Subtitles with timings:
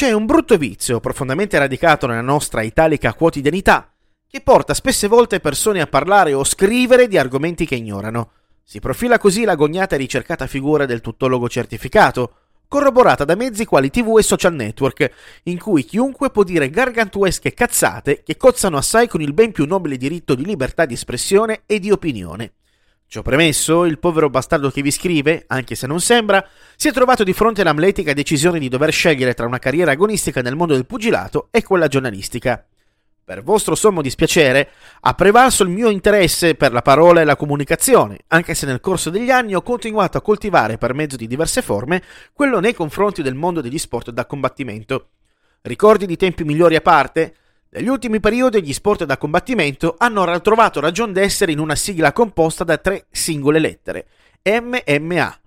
[0.00, 3.92] C'è un brutto vizio profondamente radicato nella nostra italica quotidianità
[4.26, 8.30] che porta spesse volte persone a parlare o scrivere di argomenti che ignorano.
[8.64, 12.32] Si profila così l'agognata e ricercata figura del tuttologo certificato,
[12.66, 15.10] corroborata da mezzi quali TV e social network,
[15.42, 19.98] in cui chiunque può dire gargantuesche cazzate che cozzano assai con il ben più nobile
[19.98, 22.52] diritto di libertà di espressione e di opinione.
[23.10, 26.46] Ciò premesso, il povero bastardo che vi scrive, anche se non sembra,
[26.76, 30.54] si è trovato di fronte all'amletica decisione di dover scegliere tra una carriera agonistica nel
[30.54, 32.64] mondo del pugilato e quella giornalistica.
[33.24, 34.68] Per vostro sommo dispiacere,
[35.00, 39.10] ha prevalso il mio interesse per la parola e la comunicazione, anche se nel corso
[39.10, 43.34] degli anni ho continuato a coltivare per mezzo di diverse forme quello nei confronti del
[43.34, 45.08] mondo degli sport da combattimento.
[45.62, 47.34] Ricordi di tempi migliori a parte,
[47.72, 52.64] negli ultimi periodi gli sport da combattimento hanno trovato ragione d'essere in una sigla composta
[52.64, 54.06] da tre singole lettere,
[54.42, 55.38] MMA.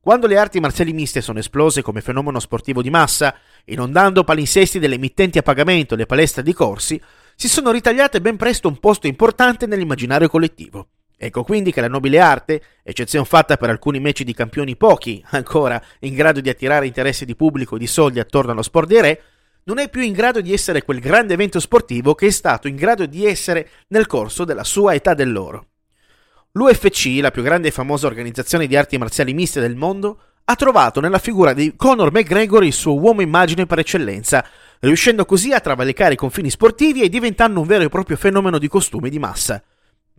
[0.00, 3.32] Quando le arti marziali miste sono esplose come fenomeno sportivo di massa,
[3.66, 7.00] inondando palinsesti delle emittenti a pagamento e le palestre di corsi,
[7.36, 10.88] si sono ritagliate ben presto un posto importante nell'immaginario collettivo.
[11.16, 15.80] Ecco quindi che la nobile arte, eccezione fatta per alcuni match di campioni pochi, ancora
[16.00, 19.22] in grado di attirare interesse di pubblico e di soldi attorno allo sport dei re,
[19.68, 22.76] non è più in grado di essere quel grande evento sportivo che è stato in
[22.76, 25.66] grado di essere nel corso della sua età dell'oro.
[26.52, 31.00] L'UFC, la più grande e famosa organizzazione di arti marziali miste del mondo, ha trovato
[31.00, 34.42] nella figura di Conor McGregor il suo uomo immagine per eccellenza,
[34.80, 38.68] riuscendo così a travalicare i confini sportivi e diventando un vero e proprio fenomeno di
[38.68, 39.62] costume di massa.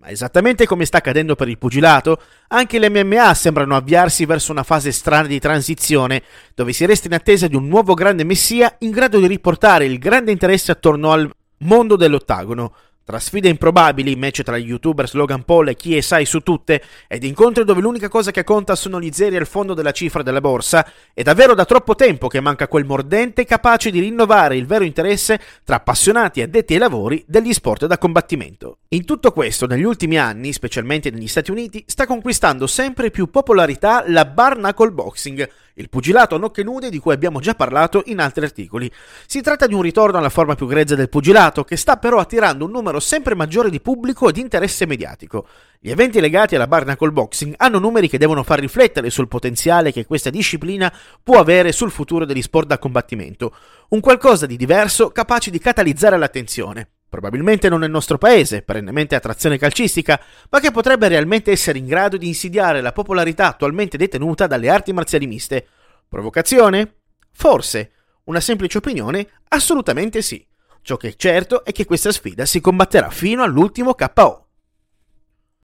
[0.00, 4.62] Ma esattamente come sta accadendo per il pugilato, anche le MMA sembrano avviarsi verso una
[4.62, 6.22] fase strana di transizione,
[6.54, 9.98] dove si resta in attesa di un nuovo grande messia in grado di riportare il
[9.98, 12.74] grande interesse attorno al mondo dell'ottagono,
[13.08, 16.82] tra sfide improbabili, match tra gli youtuber Logan Paul e chi è sai su tutte,
[17.06, 20.42] ed incontri dove l'unica cosa che conta sono gli zeri al fondo della cifra della
[20.42, 24.84] borsa, è davvero da troppo tempo che manca quel mordente capace di rinnovare il vero
[24.84, 28.80] interesse tra appassionati e addetti ai lavori degli sport da combattimento.
[28.88, 34.04] In tutto questo, negli ultimi anni, specialmente negli Stati Uniti, sta conquistando sempre più popolarità
[34.06, 38.20] la bar knuckle boxing, il pugilato a nocche nude di cui abbiamo già parlato in
[38.20, 38.90] altri articoli.
[39.26, 42.64] Si tratta di un ritorno alla forma più grezza del pugilato, che sta però attirando
[42.64, 45.46] un numero sempre maggiore di pubblico e di interesse mediatico.
[45.80, 50.06] Gli eventi legati alla barnacle boxing hanno numeri che devono far riflettere sul potenziale che
[50.06, 53.54] questa disciplina può avere sul futuro degli sport da combattimento,
[53.90, 56.88] un qualcosa di diverso capace di catalizzare l'attenzione.
[57.08, 62.16] Probabilmente non nel nostro paese, perennemente attrazione calcistica, ma che potrebbe realmente essere in grado
[62.16, 65.64] di insidiare la popolarità attualmente detenuta dalle arti marziali miste.
[66.08, 66.96] Provocazione?
[67.30, 67.92] Forse.
[68.24, 69.28] Una semplice opinione?
[69.50, 70.44] Assolutamente sì.
[70.82, 74.47] Ciò che è certo è che questa sfida si combatterà fino all'ultimo KO.